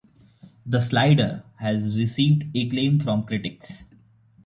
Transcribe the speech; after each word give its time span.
"The 0.65 0.79
Slider" 0.81 1.43
has 1.59 1.95
received 1.99 2.45
acclaim 2.57 2.99
from 3.01 3.21
critics. 3.23 3.83